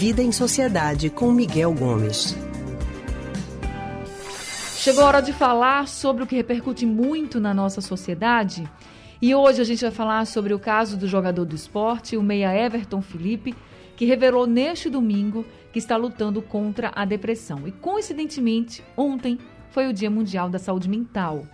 Vida 0.00 0.22
em 0.22 0.32
Sociedade 0.32 1.10
com 1.10 1.30
Miguel 1.30 1.74
Gomes. 1.74 2.34
Chegou 4.78 5.04
a 5.04 5.08
hora 5.08 5.20
de 5.20 5.30
falar 5.30 5.86
sobre 5.86 6.22
o 6.24 6.26
que 6.26 6.34
repercute 6.34 6.86
muito 6.86 7.38
na 7.38 7.52
nossa 7.52 7.82
sociedade. 7.82 8.66
E 9.20 9.34
hoje 9.34 9.60
a 9.60 9.64
gente 9.64 9.82
vai 9.82 9.90
falar 9.90 10.26
sobre 10.26 10.54
o 10.54 10.58
caso 10.58 10.96
do 10.96 11.06
jogador 11.06 11.44
do 11.44 11.54
esporte, 11.54 12.16
o 12.16 12.22
meia 12.22 12.50
Everton 12.50 13.02
Felipe, 13.02 13.54
que 13.94 14.06
revelou 14.06 14.46
neste 14.46 14.88
domingo 14.88 15.44
que 15.70 15.78
está 15.78 15.98
lutando 15.98 16.40
contra 16.40 16.90
a 16.94 17.04
depressão. 17.04 17.68
E 17.68 17.70
coincidentemente, 17.70 18.82
ontem 18.96 19.38
foi 19.68 19.86
o 19.86 19.92
Dia 19.92 20.10
Mundial 20.10 20.48
da 20.48 20.58
Saúde 20.58 20.88
Mental. 20.88 21.44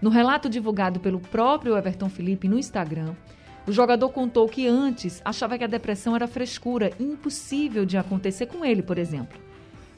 No 0.00 0.08
relato 0.08 0.48
divulgado 0.48 1.00
pelo 1.00 1.20
próprio 1.20 1.76
Everton 1.76 2.08
Felipe 2.08 2.48
no 2.48 2.58
Instagram, 2.58 3.14
o 3.66 3.72
jogador 3.72 4.08
contou 4.10 4.48
que 4.48 4.66
antes 4.66 5.20
achava 5.24 5.58
que 5.58 5.64
a 5.64 5.68
depressão 5.68 6.16
era 6.16 6.26
frescura, 6.26 6.90
impossível 6.98 7.84
de 7.84 7.96
acontecer 7.96 8.46
com 8.46 8.64
ele, 8.64 8.82
por 8.82 8.98
exemplo. 8.98 9.38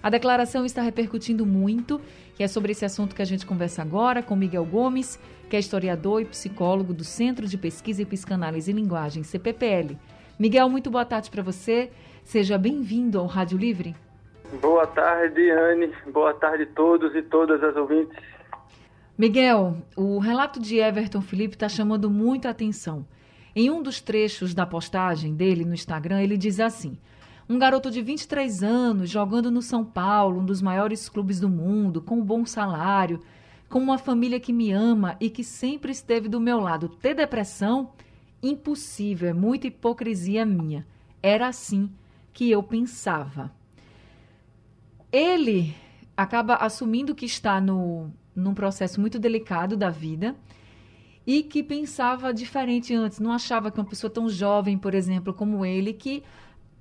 A 0.02 0.10
declaração 0.10 0.64
está 0.64 0.82
repercutindo 0.82 1.46
muito 1.46 2.00
e 2.38 2.42
é 2.42 2.48
sobre 2.48 2.72
esse 2.72 2.84
assunto 2.84 3.14
que 3.14 3.22
a 3.22 3.24
gente 3.24 3.46
conversa 3.46 3.82
agora 3.82 4.22
com 4.22 4.34
Miguel 4.34 4.64
Gomes, 4.64 5.18
que 5.48 5.54
é 5.54 5.60
historiador 5.60 6.22
e 6.22 6.24
psicólogo 6.24 6.92
do 6.92 7.04
Centro 7.04 7.46
de 7.46 7.56
Pesquisa 7.56 8.02
e 8.02 8.06
Psicanálise 8.06 8.70
e 8.70 8.74
Linguagem, 8.74 9.22
CPPL. 9.22 9.96
Miguel, 10.38 10.68
muito 10.68 10.90
boa 10.90 11.04
tarde 11.04 11.30
para 11.30 11.42
você. 11.42 11.90
Seja 12.24 12.58
bem-vindo 12.58 13.18
ao 13.18 13.26
Rádio 13.26 13.56
Livre. 13.56 13.94
Boa 14.60 14.86
tarde, 14.86 15.50
Anne. 15.50 15.92
Boa 16.12 16.34
tarde 16.34 16.64
a 16.64 16.74
todos 16.74 17.14
e 17.14 17.22
todas 17.22 17.62
as 17.62 17.76
ouvintes. 17.76 18.18
Miguel, 19.16 19.76
o 19.96 20.18
relato 20.18 20.58
de 20.58 20.78
Everton 20.78 21.20
Felipe 21.20 21.54
está 21.54 21.68
chamando 21.68 22.10
muita 22.10 22.50
atenção. 22.50 23.06
Em 23.54 23.70
um 23.70 23.82
dos 23.82 24.00
trechos 24.00 24.54
da 24.54 24.64
postagem 24.64 25.34
dele 25.34 25.64
no 25.64 25.74
Instagram, 25.74 26.22
ele 26.22 26.38
diz 26.38 26.58
assim: 26.58 26.96
Um 27.48 27.58
garoto 27.58 27.90
de 27.90 28.00
23 28.00 28.62
anos 28.62 29.10
jogando 29.10 29.50
no 29.50 29.60
São 29.60 29.84
Paulo, 29.84 30.40
um 30.40 30.44
dos 30.44 30.62
maiores 30.62 31.08
clubes 31.08 31.38
do 31.38 31.48
mundo, 31.48 32.00
com 32.00 32.16
um 32.16 32.24
bom 32.24 32.46
salário, 32.46 33.20
com 33.68 33.78
uma 33.78 33.98
família 33.98 34.40
que 34.40 34.52
me 34.52 34.72
ama 34.72 35.16
e 35.20 35.28
que 35.28 35.44
sempre 35.44 35.92
esteve 35.92 36.28
do 36.28 36.40
meu 36.40 36.60
lado. 36.60 36.88
Ter 36.88 37.14
depressão? 37.14 37.92
Impossível, 38.42 39.28
é 39.28 39.32
muita 39.32 39.66
hipocrisia 39.66 40.44
minha. 40.44 40.86
Era 41.22 41.46
assim 41.46 41.90
que 42.32 42.50
eu 42.50 42.62
pensava. 42.62 43.52
Ele 45.12 45.74
acaba 46.16 46.56
assumindo 46.56 47.14
que 47.14 47.26
está 47.26 47.60
no, 47.60 48.10
num 48.34 48.54
processo 48.54 49.00
muito 49.00 49.18
delicado 49.18 49.76
da 49.76 49.90
vida 49.90 50.34
e 51.26 51.42
que 51.42 51.62
pensava 51.62 52.32
diferente 52.32 52.94
antes, 52.94 53.20
não 53.20 53.32
achava 53.32 53.70
que 53.70 53.78
uma 53.78 53.86
pessoa 53.86 54.10
tão 54.10 54.28
jovem, 54.28 54.76
por 54.76 54.94
exemplo, 54.94 55.32
como 55.32 55.64
ele, 55.64 55.92
que 55.92 56.22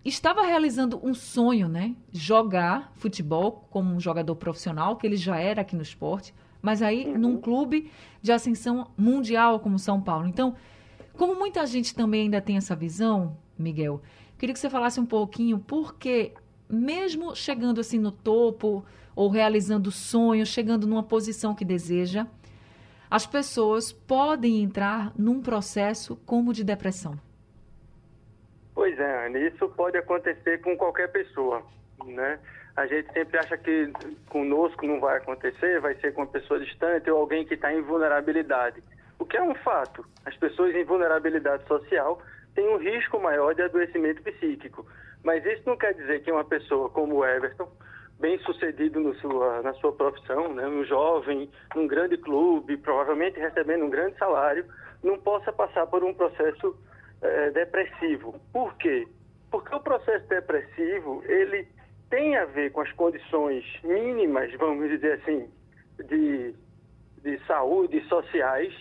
estava 0.03 0.41
realizando 0.41 0.99
um 1.03 1.13
sonho, 1.13 1.67
né? 1.67 1.95
Jogar 2.11 2.91
futebol 2.95 3.67
como 3.69 3.93
um 3.93 3.99
jogador 3.99 4.35
profissional, 4.35 4.95
que 4.95 5.05
ele 5.05 5.15
já 5.15 5.37
era 5.37 5.61
aqui 5.61 5.75
no 5.75 5.83
esporte, 5.83 6.33
mas 6.61 6.81
aí 6.81 7.05
uhum. 7.05 7.17
num 7.17 7.37
clube 7.37 7.91
de 8.21 8.31
ascensão 8.31 8.87
mundial 8.97 9.59
como 9.59 9.77
São 9.77 10.01
Paulo. 10.01 10.27
Então, 10.27 10.55
como 11.13 11.35
muita 11.35 11.65
gente 11.67 11.93
também 11.93 12.21
ainda 12.21 12.41
tem 12.41 12.57
essa 12.57 12.75
visão, 12.75 13.37
Miguel, 13.57 14.01
queria 14.39 14.53
que 14.53 14.59
você 14.59 14.69
falasse 14.69 14.99
um 14.99 15.05
pouquinho 15.05 15.59
porque 15.59 16.33
mesmo 16.67 17.35
chegando 17.35 17.81
assim 17.81 17.99
no 17.99 18.11
topo 18.11 18.83
ou 19.15 19.29
realizando 19.29 19.91
sonhos, 19.91 20.49
chegando 20.49 20.87
numa 20.87 21.03
posição 21.03 21.53
que 21.53 21.65
deseja, 21.65 22.25
as 23.11 23.27
pessoas 23.27 23.91
podem 23.91 24.63
entrar 24.63 25.11
num 25.19 25.41
processo 25.41 26.15
como 26.25 26.53
de 26.53 26.63
depressão. 26.63 27.19
Pois 28.73 28.97
é, 28.97 29.25
Anne, 29.27 29.49
isso 29.49 29.67
pode 29.67 29.97
acontecer 29.97 30.61
com 30.61 30.77
qualquer 30.77 31.11
pessoa, 31.11 31.61
né? 32.05 32.39
A 32.77 32.87
gente 32.87 33.11
sempre 33.11 33.37
acha 33.37 33.57
que 33.57 33.91
conosco 34.29 34.87
não 34.87 35.01
vai 35.01 35.17
acontecer, 35.17 35.81
vai 35.81 35.93
ser 35.95 36.13
com 36.13 36.21
uma 36.21 36.27
pessoa 36.27 36.57
distante 36.57 37.11
ou 37.11 37.19
alguém 37.19 37.45
que 37.45 37.55
está 37.55 37.73
em 37.73 37.81
vulnerabilidade. 37.81 38.81
O 39.19 39.25
que 39.25 39.35
é 39.35 39.43
um 39.43 39.53
fato. 39.55 40.05
As 40.25 40.35
pessoas 40.37 40.73
em 40.73 40.85
vulnerabilidade 40.85 41.67
social 41.67 42.21
têm 42.55 42.65
um 42.69 42.77
risco 42.77 43.19
maior 43.19 43.53
de 43.53 43.61
adoecimento 43.61 44.23
psíquico. 44.23 44.87
Mas 45.21 45.45
isso 45.45 45.63
não 45.65 45.77
quer 45.77 45.93
dizer 45.93 46.23
que 46.23 46.31
uma 46.31 46.45
pessoa 46.45 46.89
como 46.89 47.15
o 47.15 47.25
Everton 47.25 47.69
bem 48.21 48.37
sucedido 48.39 49.13
sua, 49.15 49.61
na 49.63 49.73
sua 49.73 49.91
profissão, 49.91 50.53
né, 50.53 50.65
um 50.67 50.85
jovem, 50.85 51.49
num 51.75 51.87
grande 51.87 52.17
clube, 52.17 52.77
provavelmente 52.77 53.39
recebendo 53.39 53.83
um 53.83 53.89
grande 53.89 54.15
salário, 54.17 54.63
não 55.03 55.17
possa 55.17 55.51
passar 55.51 55.87
por 55.87 56.03
um 56.03 56.13
processo 56.13 56.77
é, 57.21 57.49
depressivo. 57.49 58.39
Por 58.53 58.75
quê? 58.77 59.07
Porque 59.49 59.73
o 59.73 59.79
processo 59.79 60.25
depressivo, 60.27 61.23
ele 61.25 61.67
tem 62.09 62.37
a 62.37 62.45
ver 62.45 62.71
com 62.71 62.81
as 62.81 62.91
condições 62.93 63.65
mínimas, 63.83 64.53
vamos 64.53 64.87
dizer 64.87 65.13
assim, 65.13 65.49
de, 66.07 66.53
de 67.23 67.45
saúde 67.47 68.01
sociais, 68.07 68.73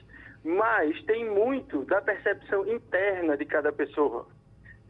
mas 0.44 1.02
tem 1.04 1.28
muito 1.30 1.84
da 1.86 2.02
percepção 2.02 2.66
interna 2.70 3.36
de 3.36 3.46
cada 3.46 3.72
pessoa. 3.72 4.26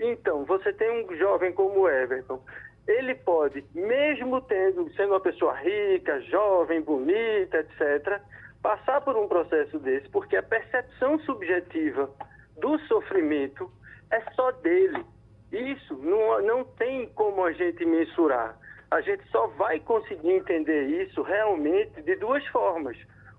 Então, 0.01 0.45
você 0.45 0.73
tem 0.73 1.05
um 1.05 1.17
jovem 1.17 1.53
como 1.53 1.81
o 1.81 1.89
Everton, 1.89 2.43
ele 2.91 3.15
pode, 3.15 3.65
mesmo 3.75 4.41
tendo, 4.43 4.91
sendo 4.95 5.13
uma 5.13 5.21
pessoa 5.21 5.55
rica, 5.55 6.21
jovem, 6.23 6.81
bonita, 6.81 7.59
etc., 7.59 8.21
passar 8.63 9.01
por 9.01 9.17
um 9.17 9.29
processo 9.29 9.79
desse, 9.79 10.09
porque 10.11 10.37
a 10.37 10.43
percepção 10.43 11.19
subjetiva 11.21 12.11
do 12.59 12.79
sofrimento 12.81 13.71
é 14.11 14.21
só 14.33 14.51
dele. 14.53 15.05
Isso 15.53 15.95
não, 15.95 16.43
não 16.43 16.65
tem 16.65 17.09
como 17.15 17.45
a 17.45 17.53
gente 17.53 17.85
mensurar. 17.85 18.59
A 18.91 19.01
gente 19.01 19.23
só 19.31 19.47
vai 19.49 19.79
conseguir 19.81 20.33
entender 20.33 20.87
isso 21.03 21.23
realmente 21.23 22.03
de 22.03 22.17
duas 22.17 22.45
formas. 22.49 22.97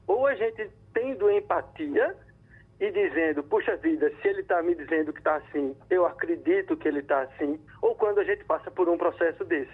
Ou 0.07 0.25
a 0.27 0.35
gente 0.35 0.69
tendo 0.93 1.29
empatia 1.29 2.15
e 2.81 2.89
dizendo, 2.89 3.43
puxa 3.43 3.77
vida, 3.77 4.11
se 4.19 4.27
ele 4.27 4.41
está 4.41 4.59
me 4.63 4.73
dizendo 4.73 5.13
que 5.13 5.19
está 5.19 5.35
assim, 5.35 5.77
eu 5.87 6.03
acredito 6.03 6.75
que 6.75 6.87
ele 6.87 6.99
está 6.99 7.21
assim, 7.21 7.61
ou 7.79 7.93
quando 7.93 8.19
a 8.19 8.23
gente 8.23 8.43
passa 8.43 8.71
por 8.71 8.89
um 8.89 8.97
processo 8.97 9.45
desse. 9.45 9.71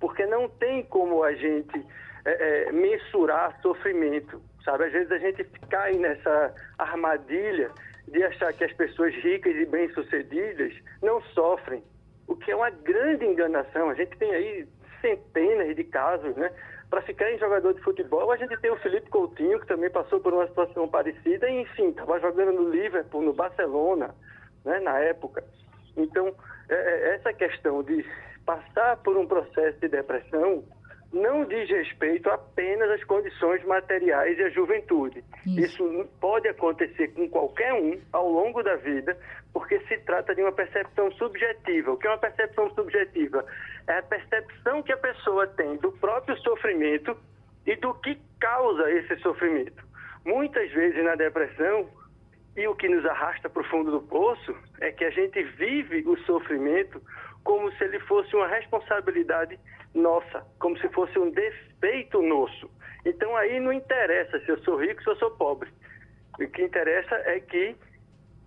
Porque 0.00 0.24
não 0.24 0.48
tem 0.48 0.82
como 0.84 1.22
a 1.22 1.34
gente 1.34 1.86
é, 2.24 2.68
é, 2.68 2.72
mensurar 2.72 3.60
sofrimento, 3.60 4.40
sabe? 4.64 4.84
Às 4.84 4.92
vezes 4.92 5.12
a 5.12 5.18
gente 5.18 5.44
cai 5.68 5.92
nessa 5.98 6.54
armadilha 6.78 7.70
de 8.08 8.22
achar 8.24 8.54
que 8.54 8.64
as 8.64 8.72
pessoas 8.72 9.14
ricas 9.16 9.54
e 9.54 9.66
bem-sucedidas 9.66 10.72
não 11.02 11.20
sofrem, 11.34 11.84
o 12.26 12.34
que 12.34 12.50
é 12.50 12.56
uma 12.56 12.70
grande 12.70 13.26
enganação. 13.26 13.90
A 13.90 13.94
gente 13.94 14.16
tem 14.16 14.32
aí 14.32 14.66
centenas 15.02 15.76
de 15.76 15.84
casos, 15.84 16.34
né? 16.36 16.50
Para 16.90 17.02
ficar 17.02 17.30
em 17.30 17.38
jogador 17.38 17.72
de 17.72 17.80
futebol, 17.82 18.32
a 18.32 18.36
gente 18.36 18.56
tem 18.56 18.70
o 18.70 18.78
Felipe 18.78 19.08
Coutinho, 19.08 19.60
que 19.60 19.66
também 19.66 19.88
passou 19.88 20.18
por 20.18 20.34
uma 20.34 20.46
situação 20.48 20.88
parecida, 20.88 21.48
e 21.48 21.62
enfim, 21.62 21.90
estava 21.90 22.18
jogando 22.18 22.52
no 22.52 22.68
Liverpool, 22.68 23.22
no 23.22 23.32
Barcelona, 23.32 24.12
né, 24.64 24.80
na 24.80 24.98
época. 24.98 25.44
Então, 25.96 26.34
é, 26.68 26.74
é, 26.74 27.14
essa 27.14 27.32
questão 27.32 27.82
de 27.84 28.04
passar 28.44 28.96
por 28.98 29.16
um 29.16 29.24
processo 29.24 29.78
de 29.78 29.88
depressão 29.88 30.64
não 31.12 31.44
diz 31.44 31.68
respeito 31.68 32.30
apenas 32.30 32.88
às 32.90 33.02
condições 33.04 33.64
materiais 33.64 34.38
e 34.38 34.42
à 34.44 34.50
juventude. 34.50 35.24
Isso. 35.44 35.60
Isso 35.60 36.08
pode 36.20 36.48
acontecer 36.48 37.08
com 37.08 37.28
qualquer 37.28 37.72
um 37.74 38.00
ao 38.12 38.28
longo 38.28 38.62
da 38.62 38.76
vida, 38.76 39.18
porque 39.52 39.80
se 39.86 39.98
trata 39.98 40.34
de 40.34 40.42
uma 40.42 40.52
percepção 40.52 41.10
subjetiva. 41.12 41.92
O 41.92 41.96
que 41.96 42.06
é 42.06 42.10
uma 42.10 42.18
percepção 42.18 42.70
subjetiva? 42.74 43.44
É 43.88 43.98
a 43.98 44.02
percepção 44.02 44.82
que 44.82 44.92
a 44.92 44.96
pessoa 44.96 45.48
tem 45.48 45.76
do 45.76 45.90
próprio 45.92 46.36
sofrimento 46.38 47.16
e 47.66 47.74
do 47.76 47.92
que 47.94 48.16
causa 48.38 48.90
esse 48.92 49.16
sofrimento. 49.18 49.82
Muitas 50.24 50.70
vezes 50.70 51.02
na 51.02 51.16
depressão, 51.16 51.88
e 52.56 52.68
o 52.68 52.74
que 52.74 52.88
nos 52.88 53.04
arrasta 53.06 53.48
para 53.48 53.62
o 53.62 53.64
fundo 53.66 53.90
do 53.90 54.02
poço, 54.02 54.54
é 54.80 54.92
que 54.92 55.04
a 55.04 55.10
gente 55.10 55.42
vive 55.42 56.04
o 56.06 56.16
sofrimento 56.20 57.00
como 57.42 57.72
se 57.72 57.84
ele 57.84 57.98
fosse 58.00 58.34
uma 58.36 58.46
responsabilidade 58.46 59.58
nossa, 59.94 60.46
como 60.58 60.78
se 60.78 60.88
fosse 60.90 61.18
um 61.18 61.30
defeito 61.30 62.22
nosso. 62.22 62.70
Então 63.04 63.36
aí 63.36 63.58
não 63.60 63.72
interessa 63.72 64.38
se 64.40 64.48
eu 64.48 64.58
sou 64.62 64.76
rico, 64.76 65.02
se 65.02 65.10
eu 65.10 65.16
sou 65.16 65.30
pobre. 65.32 65.70
O 66.38 66.48
que 66.48 66.62
interessa 66.62 67.14
é 67.26 67.40
que 67.40 67.76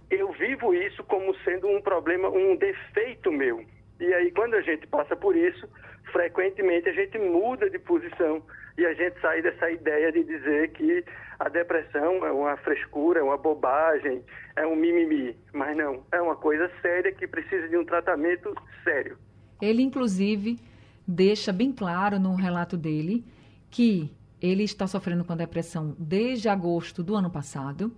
eu 0.09 0.31
vivo 0.33 0.73
isso 0.73 1.03
como 1.03 1.35
sendo 1.39 1.67
um 1.67 1.81
problema, 1.81 2.29
um 2.29 2.55
defeito 2.55 3.31
meu. 3.31 3.63
E 3.99 4.13
aí 4.13 4.31
quando 4.31 4.55
a 4.55 4.61
gente 4.61 4.87
passa 4.87 5.15
por 5.15 5.35
isso, 5.35 5.67
frequentemente 6.11 6.89
a 6.89 6.93
gente 6.93 7.17
muda 7.17 7.69
de 7.69 7.79
posição 7.79 8.43
e 8.77 8.85
a 8.85 8.93
gente 8.93 9.19
sai 9.19 9.41
dessa 9.41 9.69
ideia 9.69 10.11
de 10.11 10.23
dizer 10.23 10.71
que 10.71 11.03
a 11.39 11.49
depressão 11.49 12.25
é 12.25 12.31
uma 12.31 12.57
frescura, 12.57 13.19
é 13.19 13.23
uma 13.23 13.37
bobagem, 13.37 14.23
é 14.55 14.65
um 14.65 14.75
mimimi. 14.75 15.35
Mas 15.51 15.75
não, 15.75 16.03
é 16.11 16.21
uma 16.21 16.35
coisa 16.35 16.71
séria 16.81 17.11
que 17.11 17.27
precisa 17.27 17.67
de 17.67 17.77
um 17.77 17.85
tratamento 17.85 18.53
sério. 18.83 19.17
Ele, 19.61 19.83
inclusive, 19.83 20.57
deixa 21.07 21.51
bem 21.51 21.71
claro 21.71 22.19
no 22.19 22.35
relato 22.35 22.77
dele 22.77 23.25
que 23.69 24.11
ele 24.41 24.63
está 24.63 24.85
sofrendo 24.85 25.23
com 25.23 25.35
depressão 25.35 25.95
desde 25.97 26.49
agosto 26.49 27.01
do 27.01 27.15
ano 27.15 27.29
passado, 27.29 27.95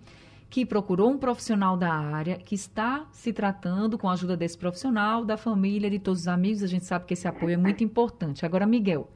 que 0.48 0.64
procurou 0.64 1.10
um 1.10 1.18
profissional 1.18 1.76
da 1.76 1.92
área, 1.92 2.36
que 2.36 2.54
está 2.54 3.04
se 3.10 3.32
tratando 3.32 3.98
com 3.98 4.08
a 4.08 4.12
ajuda 4.12 4.36
desse 4.36 4.56
profissional, 4.56 5.24
da 5.24 5.36
família, 5.36 5.90
de 5.90 5.98
todos 5.98 6.22
os 6.22 6.28
amigos. 6.28 6.62
A 6.62 6.68
gente 6.68 6.84
sabe 6.84 7.04
que 7.04 7.14
esse 7.14 7.26
apoio 7.26 7.54
é 7.54 7.56
muito 7.56 7.82
importante. 7.82 8.46
Agora, 8.46 8.64
Miguel, 8.64 9.10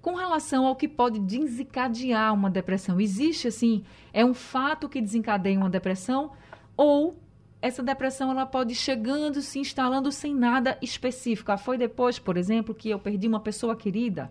com 0.00 0.14
relação 0.14 0.66
ao 0.66 0.76
que 0.76 0.88
pode 0.88 1.18
desencadear 1.18 2.32
uma 2.32 2.48
depressão, 2.48 3.00
existe 3.00 3.48
assim, 3.48 3.84
é 4.12 4.24
um 4.24 4.32
fato 4.32 4.88
que 4.88 5.00
desencadeia 5.00 5.58
uma 5.58 5.68
depressão 5.68 6.30
ou 6.76 7.18
essa 7.62 7.82
depressão 7.82 8.30
ela 8.30 8.46
pode 8.46 8.72
ir 8.72 8.76
chegando, 8.76 9.40
se 9.42 9.58
instalando 9.58 10.10
sem 10.10 10.34
nada 10.34 10.78
específico. 10.80 11.52
Ah, 11.52 11.58
foi 11.58 11.76
depois, 11.76 12.18
por 12.18 12.36
exemplo, 12.36 12.74
que 12.74 12.90
eu 12.90 12.98
perdi 12.98 13.28
uma 13.28 13.40
pessoa 13.40 13.76
querida? 13.76 14.30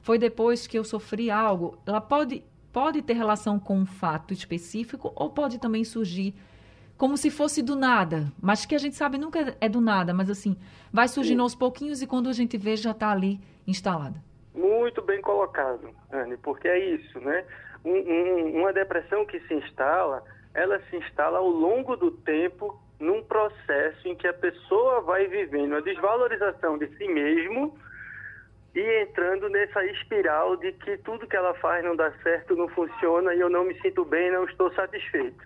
Foi 0.00 0.18
depois 0.18 0.66
que 0.66 0.78
eu 0.78 0.84
sofri 0.84 1.30
algo? 1.30 1.78
Ela 1.86 2.00
pode 2.00 2.44
pode 2.72 3.02
ter 3.02 3.14
relação 3.14 3.58
com 3.58 3.78
um 3.78 3.86
fato 3.86 4.32
específico 4.32 5.12
ou 5.16 5.30
pode 5.30 5.58
também 5.58 5.82
surgir 5.84 6.34
como 6.96 7.16
se 7.16 7.30
fosse 7.30 7.62
do 7.62 7.76
nada, 7.76 8.26
mas 8.42 8.66
que 8.66 8.74
a 8.74 8.78
gente 8.78 8.96
sabe 8.96 9.18
nunca 9.18 9.56
é 9.60 9.68
do 9.68 9.80
nada, 9.80 10.12
mas 10.12 10.28
assim, 10.28 10.56
vai 10.92 11.06
surgindo 11.06 11.42
aos 11.42 11.54
pouquinhos 11.54 12.02
e 12.02 12.06
quando 12.06 12.28
a 12.28 12.32
gente 12.32 12.58
vê 12.58 12.76
já 12.76 12.90
está 12.90 13.10
ali 13.10 13.40
instalada. 13.66 14.20
Muito 14.52 15.00
bem 15.02 15.20
colocado, 15.20 15.90
Anne, 16.12 16.36
porque 16.38 16.66
é 16.66 16.94
isso, 16.94 17.20
né? 17.20 17.44
Um, 17.84 17.92
um, 17.92 18.60
uma 18.60 18.72
depressão 18.72 19.24
que 19.24 19.38
se 19.40 19.54
instala, 19.54 20.24
ela 20.58 20.80
se 20.90 20.96
instala 20.96 21.38
ao 21.38 21.48
longo 21.48 21.96
do 21.96 22.10
tempo 22.10 22.76
num 22.98 23.22
processo 23.22 24.08
em 24.08 24.16
que 24.16 24.26
a 24.26 24.34
pessoa 24.34 25.00
vai 25.02 25.28
vivendo 25.28 25.76
a 25.76 25.80
desvalorização 25.80 26.76
de 26.76 26.88
si 26.96 27.06
mesmo 27.06 27.78
e 28.74 29.02
entrando 29.02 29.48
nessa 29.48 29.84
espiral 29.86 30.56
de 30.56 30.72
que 30.72 30.98
tudo 30.98 31.28
que 31.28 31.36
ela 31.36 31.54
faz 31.54 31.84
não 31.84 31.94
dá 31.94 32.10
certo, 32.24 32.56
não 32.56 32.68
funciona 32.68 33.34
e 33.34 33.40
eu 33.40 33.48
não 33.48 33.64
me 33.64 33.80
sinto 33.80 34.04
bem, 34.04 34.32
não 34.32 34.44
estou 34.44 34.72
satisfeito. 34.72 35.44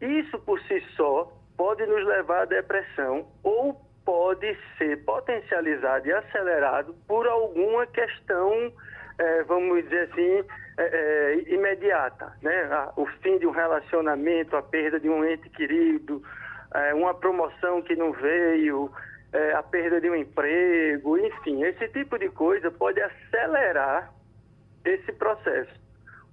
Isso 0.00 0.38
por 0.40 0.60
si 0.60 0.80
só 0.94 1.32
pode 1.56 1.86
nos 1.86 2.04
levar 2.06 2.42
à 2.42 2.44
depressão 2.44 3.26
ou 3.42 3.80
pode 4.04 4.58
ser 4.76 5.02
potencializado 5.04 6.06
e 6.06 6.12
acelerado 6.12 6.94
por 7.08 7.26
alguma 7.26 7.86
questão, 7.86 8.72
é, 9.18 9.42
vamos 9.44 9.82
dizer 9.84 10.10
assim, 10.10 10.44
é, 10.76 10.82
é, 10.84 11.54
imediata, 11.54 12.32
né? 12.40 12.68
O 12.96 13.06
fim 13.22 13.38
de 13.38 13.46
um 13.46 13.50
relacionamento, 13.50 14.56
a 14.56 14.62
perda 14.62 14.98
de 14.98 15.08
um 15.08 15.24
ente 15.24 15.48
querido, 15.50 16.22
é, 16.74 16.94
uma 16.94 17.14
promoção 17.14 17.82
que 17.82 17.94
não 17.94 18.12
veio, 18.12 18.90
é, 19.32 19.52
a 19.52 19.62
perda 19.62 20.00
de 20.00 20.08
um 20.08 20.14
emprego, 20.14 21.18
enfim, 21.18 21.62
esse 21.64 21.88
tipo 21.88 22.18
de 22.18 22.28
coisa 22.30 22.70
pode 22.70 23.00
acelerar 23.00 24.12
esse 24.84 25.12
processo. 25.12 25.80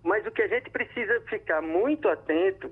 Mas 0.04 0.26
o 0.26 0.32
que 0.32 0.42
a 0.42 0.48
gente 0.48 0.70
precisa 0.70 1.20
ficar 1.22 1.62
muito 1.62 2.08
atento 2.08 2.72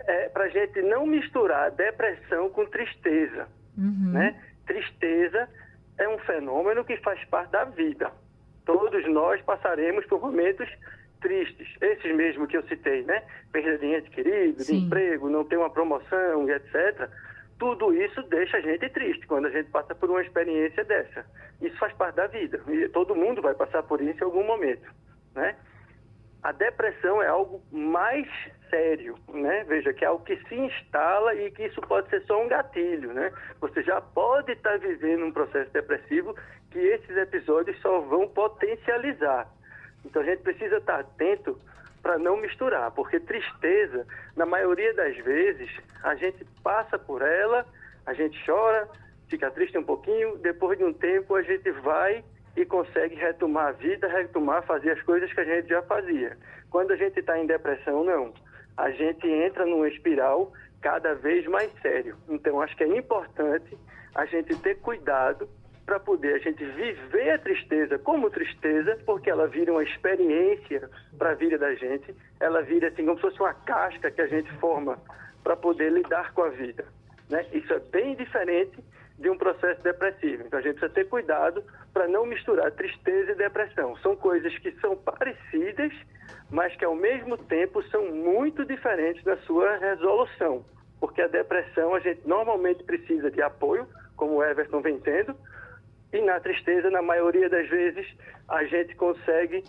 é 0.00 0.28
para 0.28 0.44
a 0.44 0.48
gente 0.48 0.82
não 0.82 1.06
misturar 1.06 1.70
depressão 1.70 2.50
com 2.50 2.66
tristeza. 2.66 3.46
Uhum. 3.76 4.12
Né? 4.12 4.40
Tristeza 4.66 5.48
é 5.98 6.08
um 6.08 6.18
fenômeno 6.18 6.84
que 6.84 6.96
faz 6.98 7.22
parte 7.26 7.50
da 7.50 7.64
vida. 7.64 8.10
Todos 8.72 9.08
nós 9.08 9.40
passaremos 9.42 10.06
por 10.06 10.20
momentos 10.20 10.68
tristes, 11.20 11.68
esses 11.80 12.14
mesmo 12.14 12.46
que 12.46 12.56
eu 12.56 12.62
citei, 12.62 13.02
né? 13.02 13.22
Perda 13.52 13.78
de 13.78 13.86
ente 13.86 14.10
querido, 14.10 14.62
Sim. 14.62 14.78
de 14.78 14.86
emprego, 14.86 15.28
não 15.28 15.44
ter 15.44 15.56
uma 15.56 15.70
promoção 15.70 16.48
etc 16.48 17.10
tudo 17.60 17.92
isso 17.94 18.22
deixa 18.22 18.56
a 18.56 18.60
gente 18.60 18.88
triste 18.88 19.26
quando 19.26 19.44
a 19.46 19.50
gente 19.50 19.70
passa 19.70 19.94
por 19.94 20.08
uma 20.08 20.22
experiência 20.22 20.82
dessa. 20.82 21.26
Isso 21.60 21.76
faz 21.78 21.92
parte 21.92 22.16
da 22.16 22.26
vida 22.26 22.58
e 22.66 22.88
todo 22.88 23.14
mundo 23.14 23.42
vai 23.42 23.54
passar 23.54 23.82
por 23.82 24.00
isso 24.00 24.18
em 24.18 24.24
algum 24.24 24.42
momento, 24.42 24.90
né? 25.34 25.54
A 26.42 26.52
depressão 26.52 27.22
é 27.22 27.26
algo 27.26 27.62
mais 27.70 28.26
sério, 28.70 29.14
né? 29.28 29.62
Veja 29.64 29.92
que 29.92 30.06
é 30.06 30.08
algo 30.08 30.24
que 30.24 30.36
se 30.48 30.54
instala 30.54 31.34
e 31.34 31.50
que 31.50 31.66
isso 31.66 31.82
pode 31.82 32.08
ser 32.08 32.22
só 32.22 32.42
um 32.42 32.48
gatilho, 32.48 33.12
né? 33.12 33.30
Você 33.60 33.82
já 33.82 34.00
pode 34.00 34.52
estar 34.52 34.78
vivendo 34.78 35.26
um 35.26 35.32
processo 35.32 35.70
depressivo 35.70 36.34
que 36.70 36.78
esses 36.78 37.16
episódios 37.16 37.78
só 37.80 38.00
vão 38.00 38.28
potencializar. 38.28 39.48
Então 40.04 40.22
a 40.22 40.24
gente 40.24 40.42
precisa 40.42 40.76
estar 40.76 41.00
atento 41.00 41.58
para 42.02 42.18
não 42.18 42.36
misturar, 42.36 42.90
porque 42.92 43.20
tristeza, 43.20 44.06
na 44.34 44.46
maioria 44.46 44.94
das 44.94 45.16
vezes, 45.18 45.70
a 46.02 46.14
gente 46.14 46.44
passa 46.62 46.98
por 46.98 47.20
ela, 47.20 47.66
a 48.06 48.14
gente 48.14 48.42
chora, 48.46 48.88
fica 49.28 49.50
triste 49.50 49.76
um 49.76 49.84
pouquinho, 49.84 50.38
depois 50.38 50.78
de 50.78 50.84
um 50.84 50.92
tempo 50.92 51.34
a 51.34 51.42
gente 51.42 51.70
vai 51.70 52.24
e 52.56 52.64
consegue 52.64 53.14
retomar 53.14 53.68
a 53.68 53.72
vida, 53.72 54.08
retomar, 54.08 54.62
fazer 54.62 54.92
as 54.92 55.02
coisas 55.02 55.32
que 55.32 55.40
a 55.40 55.44
gente 55.44 55.68
já 55.68 55.82
fazia. 55.82 56.36
Quando 56.70 56.92
a 56.92 56.96
gente 56.96 57.20
está 57.20 57.38
em 57.38 57.46
depressão, 57.46 58.04
não. 58.04 58.32
A 58.76 58.90
gente 58.90 59.26
entra 59.28 59.66
numa 59.66 59.88
espiral 59.88 60.52
cada 60.80 61.14
vez 61.14 61.46
mais 61.46 61.70
sério. 61.82 62.16
Então, 62.28 62.60
acho 62.60 62.76
que 62.76 62.84
é 62.84 62.96
importante 62.96 63.76
a 64.14 64.24
gente 64.24 64.56
ter 64.56 64.76
cuidado 64.76 65.48
para 65.90 65.98
poder 65.98 66.34
a 66.34 66.38
gente 66.38 66.64
viver 66.64 67.30
a 67.30 67.38
tristeza 67.40 67.98
como 67.98 68.30
tristeza, 68.30 68.96
porque 69.04 69.28
ela 69.28 69.48
vira 69.48 69.72
uma 69.72 69.82
experiência 69.82 70.88
para 71.18 71.30
a 71.30 71.34
vida 71.34 71.58
da 71.58 71.74
gente, 71.74 72.14
ela 72.38 72.62
vira 72.62 72.86
assim 72.86 73.04
como 73.04 73.16
se 73.16 73.22
fosse 73.22 73.40
uma 73.40 73.52
casca 73.52 74.08
que 74.08 74.20
a 74.20 74.28
gente 74.28 74.48
forma 74.58 75.00
para 75.42 75.56
poder 75.56 75.90
lidar 75.90 76.32
com 76.32 76.44
a 76.44 76.48
vida. 76.48 76.84
Né? 77.28 77.44
Isso 77.52 77.72
é 77.72 77.80
bem 77.80 78.14
diferente 78.14 78.78
de 79.18 79.28
um 79.28 79.36
processo 79.36 79.82
depressivo. 79.82 80.44
Então 80.46 80.60
a 80.60 80.62
gente 80.62 80.74
precisa 80.74 80.94
ter 80.94 81.08
cuidado 81.08 81.60
para 81.92 82.06
não 82.06 82.24
misturar 82.24 82.70
tristeza 82.70 83.32
e 83.32 83.34
depressão. 83.34 83.96
São 83.96 84.14
coisas 84.14 84.56
que 84.58 84.70
são 84.80 84.96
parecidas, 84.96 85.92
mas 86.52 86.72
que 86.76 86.84
ao 86.84 86.94
mesmo 86.94 87.36
tempo 87.36 87.82
são 87.88 88.12
muito 88.12 88.64
diferentes 88.64 89.24
na 89.24 89.36
sua 89.38 89.76
resolução. 89.78 90.64
Porque 91.00 91.20
a 91.20 91.26
depressão 91.26 91.96
a 91.96 91.98
gente 91.98 92.20
normalmente 92.28 92.84
precisa 92.84 93.28
de 93.28 93.42
apoio, 93.42 93.88
como 94.16 94.36
o 94.36 94.44
Everton 94.44 94.80
vem 94.80 95.00
tendo, 95.00 95.34
e 96.12 96.20
na 96.20 96.40
tristeza, 96.40 96.90
na 96.90 97.02
maioria 97.02 97.48
das 97.48 97.68
vezes, 97.68 98.06
a 98.48 98.64
gente 98.64 98.94
consegue, 98.96 99.64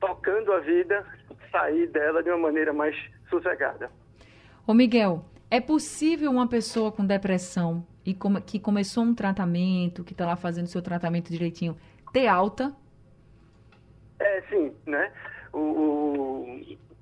tocando 0.00 0.52
a 0.52 0.60
vida, 0.60 1.04
sair 1.50 1.86
dela 1.88 2.22
de 2.22 2.30
uma 2.30 2.38
maneira 2.38 2.72
mais 2.72 2.96
sossegada. 3.30 3.90
Ô 4.66 4.74
Miguel, 4.74 5.24
é 5.50 5.60
possível 5.60 6.30
uma 6.30 6.48
pessoa 6.48 6.90
com 6.90 7.06
depressão 7.06 7.86
e 8.04 8.12
com, 8.14 8.34
que 8.40 8.58
começou 8.58 9.04
um 9.04 9.14
tratamento, 9.14 10.02
que 10.02 10.12
está 10.12 10.26
lá 10.26 10.36
fazendo 10.36 10.66
seu 10.66 10.82
tratamento 10.82 11.30
direitinho, 11.30 11.76
ter 12.12 12.26
alta? 12.26 12.74
É, 14.18 14.40
sim, 14.42 14.74
né? 14.86 15.12
O, 15.52 15.58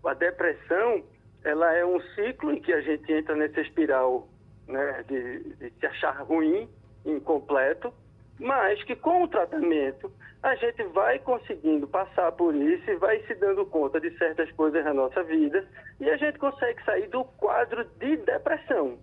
o, 0.02 0.08
a 0.08 0.14
depressão, 0.14 1.02
ela 1.42 1.72
é 1.72 1.84
um 1.84 2.00
ciclo 2.14 2.52
em 2.52 2.60
que 2.60 2.72
a 2.72 2.80
gente 2.82 3.10
entra 3.12 3.34
nessa 3.34 3.60
espiral 3.60 4.28
né, 4.68 5.04
de, 5.08 5.38
de 5.54 5.72
se 5.78 5.86
achar 5.86 6.22
ruim, 6.22 6.68
incompleto, 7.04 7.92
mas 8.38 8.82
que 8.84 8.96
com 8.96 9.22
o 9.22 9.28
tratamento 9.28 10.10
a 10.42 10.54
gente 10.56 10.82
vai 10.84 11.18
conseguindo 11.20 11.86
passar 11.88 12.30
por 12.32 12.54
isso 12.54 12.90
e 12.90 12.96
vai 12.96 13.18
se 13.22 13.34
dando 13.36 13.64
conta 13.64 14.00
de 14.00 14.10
certas 14.18 14.50
coisas 14.52 14.84
na 14.84 14.92
nossa 14.92 15.22
vida 15.22 15.66
e 16.00 16.10
a 16.10 16.16
gente 16.16 16.38
consegue 16.38 16.82
sair 16.84 17.08
do 17.08 17.24
quadro 17.24 17.84
de 17.98 18.16
depressão. 18.18 18.98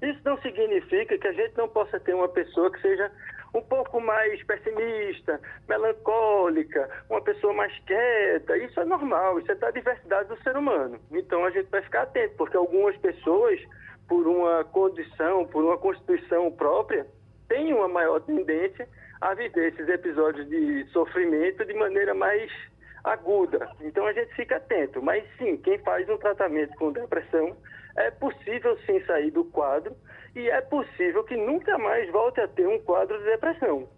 Isso 0.00 0.20
não 0.24 0.40
significa 0.40 1.18
que 1.18 1.28
a 1.28 1.32
gente 1.32 1.56
não 1.58 1.68
possa 1.68 2.00
ter 2.00 2.14
uma 2.14 2.28
pessoa 2.28 2.72
que 2.72 2.80
seja 2.80 3.10
um 3.54 3.60
pouco 3.60 4.00
mais 4.00 4.42
pessimista, 4.44 5.40
melancólica, 5.68 6.88
uma 7.10 7.20
pessoa 7.20 7.52
mais 7.52 7.76
quieta. 7.80 8.56
Isso 8.56 8.80
é 8.80 8.84
normal, 8.84 9.38
isso 9.38 9.52
é 9.52 9.54
da 9.56 9.70
diversidade 9.70 10.28
do 10.28 10.42
ser 10.42 10.56
humano. 10.56 10.98
Então 11.10 11.44
a 11.44 11.50
gente 11.50 11.68
vai 11.68 11.82
ficar 11.82 12.02
atento, 12.02 12.36
porque 12.36 12.56
algumas 12.56 12.96
pessoas, 12.98 13.60
por 14.08 14.26
uma 14.26 14.64
condição, 14.64 15.46
por 15.46 15.64
uma 15.64 15.76
constituição 15.76 16.50
própria, 16.52 17.06
tem 17.50 17.74
uma 17.74 17.88
maior 17.88 18.20
tendência 18.20 18.88
a 19.20 19.34
viver 19.34 19.72
esses 19.72 19.88
episódios 19.88 20.48
de 20.48 20.84
sofrimento 20.92 21.64
de 21.64 21.74
maneira 21.74 22.14
mais 22.14 22.48
aguda. 23.02 23.68
Então 23.80 24.06
a 24.06 24.12
gente 24.12 24.32
fica 24.36 24.56
atento. 24.56 25.02
Mas 25.02 25.24
sim, 25.36 25.56
quem 25.56 25.76
faz 25.80 26.08
um 26.08 26.16
tratamento 26.16 26.74
com 26.76 26.92
depressão 26.92 27.56
é 27.96 28.08
possível 28.12 28.78
sim 28.86 29.04
sair 29.04 29.32
do 29.32 29.44
quadro 29.44 29.96
e 30.36 30.48
é 30.48 30.60
possível 30.60 31.24
que 31.24 31.36
nunca 31.36 31.76
mais 31.76 32.08
volte 32.12 32.40
a 32.40 32.46
ter 32.46 32.68
um 32.68 32.78
quadro 32.78 33.18
de 33.18 33.24
depressão. 33.24 33.88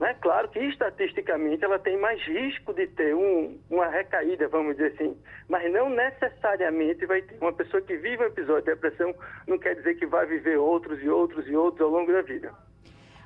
É 0.00 0.14
claro 0.14 0.48
que 0.48 0.58
estatisticamente 0.58 1.64
ela 1.64 1.78
tem 1.78 1.96
mais 1.98 2.20
risco 2.22 2.72
de 2.72 2.86
ter 2.88 3.14
um, 3.14 3.58
uma 3.70 3.88
recaída, 3.88 4.48
vamos 4.48 4.76
dizer 4.76 4.92
assim, 4.94 5.16
mas 5.48 5.72
não 5.72 5.90
necessariamente 5.90 7.06
vai 7.06 7.22
ter. 7.22 7.36
Uma 7.40 7.52
pessoa 7.52 7.80
que 7.80 7.96
vive 7.96 8.22
um 8.22 8.26
episódio 8.26 8.62
de 8.62 8.74
depressão 8.74 9.14
não 9.46 9.58
quer 9.58 9.74
dizer 9.76 9.94
que 9.94 10.06
vai 10.06 10.26
viver 10.26 10.56
outros 10.56 11.02
e 11.02 11.08
outros 11.08 11.46
e 11.48 11.56
outros 11.56 11.80
ao 11.80 11.90
longo 11.90 12.12
da 12.12 12.22
vida. 12.22 12.52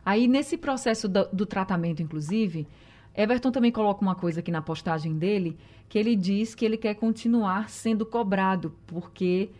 Aí, 0.04 0.26
nesse 0.26 0.56
processo 0.56 1.08
do, 1.08 1.28
do 1.32 1.46
tratamento, 1.46 2.02
inclusive, 2.02 2.66
Everton 3.14 3.50
também 3.50 3.70
coloca 3.70 4.02
uma 4.02 4.14
coisa 4.14 4.40
aqui 4.40 4.50
na 4.50 4.62
postagem 4.62 5.16
dele, 5.16 5.56
que 5.88 5.98
ele 5.98 6.16
diz 6.16 6.54
que 6.54 6.64
ele 6.64 6.76
quer 6.76 6.94
continuar 6.94 7.68
sendo 7.68 8.06
cobrado, 8.06 8.74
porque 8.86 9.50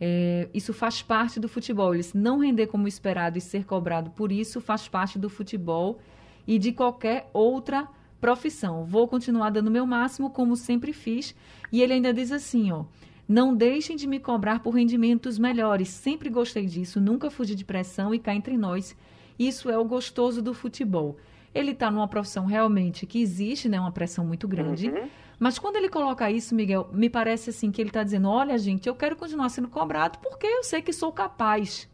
é, 0.00 0.48
isso 0.52 0.72
faz 0.72 1.02
parte 1.02 1.38
do 1.38 1.48
futebol. 1.48 1.94
Ele 1.94 2.04
não 2.14 2.38
render 2.38 2.66
como 2.66 2.88
esperado 2.88 3.38
e 3.38 3.40
ser 3.40 3.64
cobrado 3.64 4.10
por 4.10 4.32
isso 4.32 4.60
faz 4.60 4.88
parte 4.88 5.18
do 5.18 5.28
futebol 5.28 6.00
e 6.46 6.58
de 6.58 6.72
qualquer 6.72 7.30
outra 7.32 7.86
profissão. 8.20 8.84
Vou 8.84 9.06
continuar 9.06 9.50
dando 9.50 9.70
meu 9.70 9.86
máximo 9.86 10.30
como 10.30 10.56
sempre 10.56 10.92
fiz. 10.92 11.34
E 11.70 11.82
ele 11.82 11.92
ainda 11.92 12.12
diz 12.12 12.32
assim, 12.32 12.72
ó, 12.72 12.84
Não 13.28 13.54
deixem 13.54 13.94
de 13.94 14.06
me 14.06 14.18
cobrar 14.18 14.60
por 14.60 14.74
rendimentos 14.74 15.38
melhores. 15.38 15.88
Sempre 15.88 16.28
gostei 16.30 16.66
disso, 16.66 17.00
nunca 17.00 17.30
fugi 17.30 17.54
de 17.54 17.64
pressão 17.64 18.12
e 18.12 18.18
cá 18.18 18.34
entre 18.34 18.56
nós. 18.56 18.96
Isso 19.38 19.70
é 19.70 19.78
o 19.78 19.84
gostoso 19.84 20.42
do 20.42 20.54
futebol. 20.54 21.16
Ele 21.54 21.72
está 21.72 21.90
numa 21.90 22.08
profissão 22.08 22.46
realmente 22.46 23.06
que 23.06 23.20
existe, 23.20 23.68
né, 23.68 23.78
uma 23.78 23.92
pressão 23.92 24.24
muito 24.24 24.48
grande. 24.48 24.88
Uhum. 24.88 25.08
Mas 25.38 25.58
quando 25.58 25.76
ele 25.76 25.88
coloca 25.88 26.30
isso, 26.30 26.54
Miguel, 26.54 26.88
me 26.92 27.10
parece 27.10 27.50
assim 27.50 27.70
que 27.70 27.82
ele 27.82 27.90
está 27.90 28.02
dizendo: 28.02 28.28
olha, 28.28 28.56
gente, 28.56 28.88
eu 28.88 28.94
quero 28.94 29.16
continuar 29.16 29.48
sendo 29.48 29.68
cobrado 29.68 30.18
porque 30.18 30.46
eu 30.46 30.62
sei 30.62 30.80
que 30.80 30.92
sou 30.92 31.12
capaz. 31.12 31.90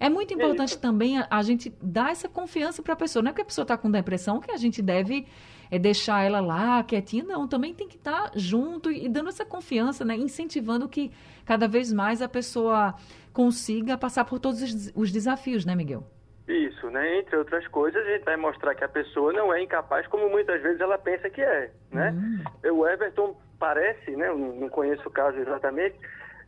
É 0.00 0.08
muito 0.08 0.32
importante 0.32 0.74
é 0.74 0.78
também 0.78 1.18
a, 1.18 1.26
a, 1.28 1.42
gente 1.42 1.74
dar 1.82 2.12
essa 2.12 2.28
confiança 2.28 2.80
para 2.82 2.92
a 2.92 2.96
pessoa. 2.96 3.22
Não 3.22 3.30
é 3.30 3.34
que 3.34 3.40
a 3.40 3.44
pessoa 3.44 3.64
está 3.64 3.76
com 3.76 3.90
depressão 3.90 4.40
que 4.40 4.50
a 4.52 4.56
gente 4.56 4.80
deve 4.80 5.26
é, 5.70 5.78
deixar 5.78 6.22
ela 6.22 6.40
lá 6.40 6.82
quietinha, 6.84 7.24
não. 7.24 7.48
Também 7.48 7.74
tem 7.74 7.88
que 7.88 7.96
estar 7.96 8.30
tá 8.30 8.32
junto 8.36 8.92
e, 8.92 9.06
e 9.06 9.08
dando 9.08 9.28
essa 9.28 9.44
confiança, 9.44 10.04
né? 10.04 10.16
incentivando 10.16 10.88
que 10.88 11.10
cada 11.44 11.66
vez 11.66 11.92
mais 11.92 12.22
a 12.22 12.28
pessoa 12.28 12.94
consiga 13.32 13.98
passar 13.98 14.24
por 14.24 14.38
todos 14.38 14.62
os, 14.62 14.92
os 14.94 15.10
desafios, 15.10 15.64
né, 15.64 15.74
Miguel? 15.74 16.06
Isso, 16.48 16.88
né? 16.90 17.18
Entre 17.18 17.36
outras 17.36 17.66
coisas, 17.68 18.04
a 18.06 18.10
gente 18.10 18.24
vai 18.24 18.36
mostrar 18.36 18.74
que 18.74 18.82
a 18.82 18.88
pessoa 18.88 19.32
não 19.34 19.52
é 19.52 19.62
incapaz 19.62 20.06
como 20.06 20.30
muitas 20.30 20.62
vezes 20.62 20.80
ela 20.80 20.96
pensa 20.96 21.28
que 21.28 21.42
é, 21.42 21.70
né? 21.92 22.14
Uhum. 22.64 22.78
O 22.78 22.88
Everton 22.88 23.36
parece, 23.58 24.16
né? 24.16 24.28
Eu 24.28 24.38
não 24.38 24.68
conheço 24.70 25.06
o 25.06 25.12
caso 25.12 25.36
exatamente, 25.38 25.94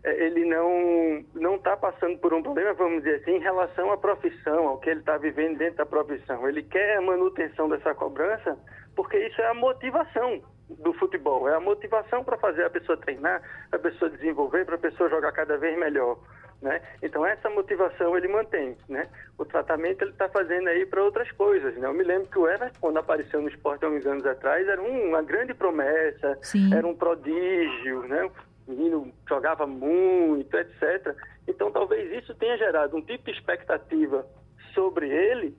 é, 0.02 0.24
ele 0.24 0.46
não 0.46 1.22
não 1.34 1.56
está 1.56 1.76
passando 1.76 2.16
por 2.18 2.32
um 2.32 2.42
problema, 2.42 2.72
vamos 2.72 3.02
dizer 3.02 3.16
assim, 3.16 3.32
em 3.32 3.40
relação 3.40 3.92
à 3.92 3.98
profissão, 3.98 4.68
ao 4.68 4.78
que 4.78 4.88
ele 4.88 5.00
está 5.00 5.18
vivendo 5.18 5.58
dentro 5.58 5.76
da 5.76 5.86
profissão. 5.86 6.48
Ele 6.48 6.62
quer 6.62 6.96
a 6.96 7.02
manutenção 7.02 7.68
dessa 7.68 7.94
cobrança, 7.94 8.56
porque 8.96 9.18
isso 9.18 9.38
é 9.42 9.48
a 9.48 9.54
motivação 9.54 10.40
do 10.78 10.94
futebol, 10.94 11.46
é 11.46 11.54
a 11.56 11.60
motivação 11.60 12.24
para 12.24 12.38
fazer 12.38 12.64
a 12.64 12.70
pessoa 12.70 12.96
treinar, 12.96 13.42
a 13.70 13.78
pessoa 13.78 14.10
desenvolver, 14.10 14.64
para 14.64 14.76
a 14.76 14.78
pessoa 14.78 15.10
jogar 15.10 15.32
cada 15.32 15.58
vez 15.58 15.78
melhor. 15.78 16.16
Né? 16.60 16.80
Então 17.02 17.24
essa 17.24 17.48
motivação 17.48 18.14
ele 18.16 18.28
mantém, 18.28 18.76
né? 18.86 19.08
O 19.38 19.46
tratamento 19.46 20.02
ele 20.02 20.10
está 20.10 20.28
fazendo 20.28 20.68
aí 20.68 20.84
para 20.84 21.02
outras 21.02 21.30
coisas, 21.32 21.74
né? 21.76 21.86
Eu 21.86 21.94
me 21.94 22.04
lembro 22.04 22.28
que 22.28 22.38
o 22.38 22.46
Everton 22.46 22.78
quando 22.78 22.98
apareceu 22.98 23.40
no 23.40 23.48
esporte 23.48 23.82
há 23.82 23.88
uns 23.88 24.04
anos 24.04 24.26
atrás 24.26 24.68
era 24.68 24.80
um, 24.80 25.08
uma 25.08 25.22
grande 25.22 25.54
promessa, 25.54 26.38
Sim. 26.42 26.74
era 26.74 26.86
um 26.86 26.94
prodígio, 26.94 28.02
né? 28.02 28.30
O 28.66 28.70
menino 28.70 29.10
jogava 29.26 29.66
muito, 29.66 30.54
etc. 30.54 31.16
Então 31.48 31.70
talvez 31.72 32.12
isso 32.22 32.34
tenha 32.34 32.58
gerado 32.58 32.94
um 32.94 33.00
tipo 33.00 33.24
de 33.24 33.30
expectativa 33.30 34.26
sobre 34.74 35.08
ele 35.08 35.56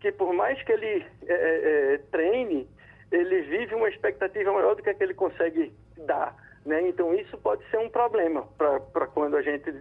que 0.00 0.12
por 0.12 0.32
mais 0.32 0.62
que 0.62 0.70
ele 0.70 1.04
é, 1.26 1.32
é, 1.32 1.94
é 1.94 1.98
treine, 2.10 2.68
ele 3.10 3.42
vive 3.42 3.74
uma 3.74 3.88
expectativa 3.88 4.52
maior 4.52 4.74
do 4.74 4.82
que, 4.82 4.90
a 4.90 4.94
que 4.94 5.02
ele 5.02 5.14
consegue 5.14 5.72
dar. 6.06 6.34
Né? 6.64 6.88
Então, 6.88 7.14
isso 7.14 7.36
pode 7.38 7.68
ser 7.70 7.78
um 7.78 7.88
problema 7.88 8.46
para 8.56 9.06
quando 9.08 9.36
a 9.36 9.42
gente 9.42 9.72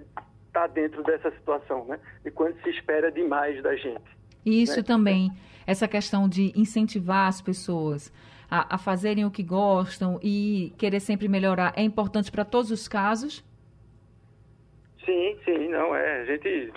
está 0.50 0.68
dentro 0.68 1.04
dessa 1.04 1.32
situação, 1.32 1.86
né? 1.86 2.00
E 2.26 2.32
quando 2.32 2.62
se 2.62 2.70
espera 2.70 3.12
demais 3.12 3.62
da 3.64 3.76
gente. 3.76 4.04
Isso 4.46 4.78
né? 4.78 4.84
também, 4.84 5.32
essa 5.66 5.88
questão 5.88 6.28
de 6.28 6.52
incentivar 6.56 7.28
as 7.28 7.42
pessoas 7.42 8.12
a, 8.50 8.76
a, 8.76 8.78
fazerem 8.78 9.26
o 9.26 9.32
que 9.32 9.44
gostam 9.44 10.20
e 10.22 10.74
querer 10.78 11.00
sempre 11.00 11.28
melhorar, 11.28 11.74
é 11.76 11.84
importante 11.84 12.32
para 12.32 12.44
todos 12.44 12.72
os 12.72 12.88
casos? 12.88 13.44
Sim, 15.06 15.38
sim, 15.46 15.70
não, 15.70 15.96
é, 15.96 16.22
a 16.22 16.26
gente... 16.26 16.74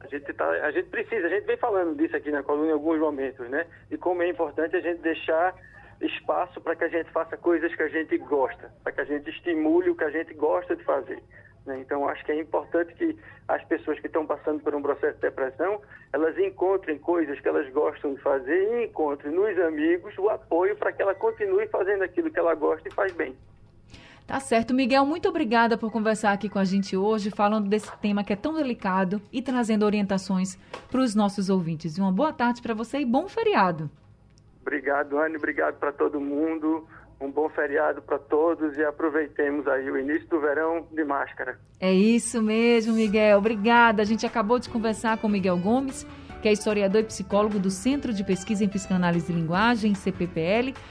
A 0.00 0.08
gente, 0.08 0.32
tá, 0.32 0.44
a 0.44 0.70
gente 0.72 0.88
precisa, 0.88 1.28
a 1.28 1.30
gente 1.30 1.44
vem 1.44 1.56
falando 1.56 1.96
disso 1.96 2.16
aqui 2.16 2.28
na 2.32 2.42
coluna 2.42 2.70
em 2.70 2.72
alguns 2.72 2.98
momentos, 2.98 3.48
né? 3.48 3.64
E 3.88 3.96
como 3.96 4.20
é 4.20 4.28
importante 4.28 4.74
a 4.74 4.80
gente 4.80 5.00
deixar 5.00 5.54
espaço 6.00 6.60
para 6.60 6.74
que 6.74 6.82
a 6.82 6.88
gente 6.88 7.08
faça 7.12 7.36
coisas 7.36 7.72
que 7.72 7.82
a 7.84 7.88
gente 7.88 8.18
gosta, 8.18 8.68
para 8.82 8.90
que 8.90 9.00
a 9.00 9.04
gente 9.04 9.30
estimule 9.30 9.90
o 9.90 9.94
que 9.94 10.02
a 10.02 10.10
gente 10.10 10.34
gosta 10.34 10.74
de 10.74 10.82
fazer. 10.82 11.22
Né? 11.66 11.80
Então, 11.80 12.08
acho 12.08 12.24
que 12.24 12.32
é 12.32 12.40
importante 12.40 12.94
que 12.94 13.16
as 13.48 13.64
pessoas 13.64 13.98
que 14.00 14.06
estão 14.06 14.26
passando 14.26 14.60
por 14.60 14.74
um 14.74 14.82
processo 14.82 15.14
de 15.14 15.20
depressão, 15.20 15.80
elas 16.12 16.36
encontrem 16.38 16.98
coisas 16.98 17.38
que 17.40 17.48
elas 17.48 17.68
gostam 17.72 18.14
de 18.14 18.20
fazer 18.20 18.80
e 18.80 18.86
encontrem 18.86 19.32
nos 19.32 19.58
amigos 19.60 20.16
o 20.18 20.28
apoio 20.28 20.76
para 20.76 20.92
que 20.92 21.02
ela 21.02 21.14
continue 21.14 21.66
fazendo 21.68 22.02
aquilo 22.02 22.30
que 22.30 22.38
ela 22.38 22.54
gosta 22.54 22.88
e 22.88 22.92
faz 22.92 23.12
bem. 23.12 23.36
Tá 24.26 24.38
certo, 24.40 24.72
Miguel. 24.72 25.04
Muito 25.04 25.28
obrigada 25.28 25.76
por 25.76 25.90
conversar 25.90 26.32
aqui 26.32 26.48
com 26.48 26.58
a 26.58 26.64
gente 26.64 26.96
hoje, 26.96 27.30
falando 27.30 27.68
desse 27.68 27.94
tema 27.98 28.24
que 28.24 28.32
é 28.32 28.36
tão 28.36 28.54
delicado 28.54 29.20
e 29.32 29.42
trazendo 29.42 29.84
orientações 29.84 30.56
para 30.90 31.00
os 31.00 31.14
nossos 31.14 31.50
ouvintes. 31.50 31.98
Uma 31.98 32.12
boa 32.12 32.32
tarde 32.32 32.62
para 32.62 32.72
você 32.72 32.98
e 32.98 33.04
bom 33.04 33.28
feriado. 33.28 33.90
Obrigado, 34.62 35.18
Anne. 35.18 35.36
Obrigado 35.36 35.76
para 35.78 35.92
todo 35.92 36.20
mundo. 36.20 36.86
Um 37.22 37.30
bom 37.30 37.48
feriado 37.48 38.02
para 38.02 38.18
todos 38.18 38.76
e 38.76 38.84
aproveitemos 38.84 39.68
aí 39.68 39.88
o 39.88 39.96
início 39.96 40.28
do 40.28 40.40
verão 40.40 40.84
de 40.90 41.04
máscara. 41.04 41.56
É 41.78 41.92
isso 41.92 42.42
mesmo, 42.42 42.94
Miguel. 42.94 43.38
Obrigada. 43.38 44.02
A 44.02 44.04
gente 44.04 44.26
acabou 44.26 44.58
de 44.58 44.68
conversar 44.68 45.18
com 45.18 45.28
Miguel 45.28 45.56
Gomes, 45.56 46.04
que 46.42 46.48
é 46.48 46.52
historiador 46.52 47.02
e 47.02 47.04
psicólogo 47.04 47.60
do 47.60 47.70
Centro 47.70 48.12
de 48.12 48.24
Pesquisa 48.24 48.64
em 48.64 48.68
Psicanálise 48.68 49.32
e 49.32 49.36
Linguagem, 49.36 49.94
CPPL. 49.94 50.74